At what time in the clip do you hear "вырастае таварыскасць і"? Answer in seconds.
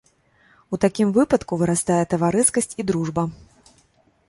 1.61-2.89